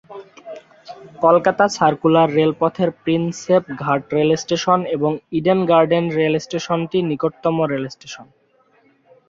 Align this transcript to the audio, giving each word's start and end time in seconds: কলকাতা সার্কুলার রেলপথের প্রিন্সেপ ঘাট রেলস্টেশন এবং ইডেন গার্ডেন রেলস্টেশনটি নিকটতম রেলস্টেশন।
কলকাতা 1.21 1.65
সার্কুলার 1.77 2.29
রেলপথের 2.37 2.89
প্রিন্সেপ 3.03 3.63
ঘাট 3.83 4.01
রেলস্টেশন 4.17 4.79
এবং 4.95 5.11
ইডেন 5.31 5.59
গার্ডেন 5.65 6.05
রেলস্টেশনটি 6.19 6.97
নিকটতম 7.09 7.55
রেলস্টেশন। 7.73 8.25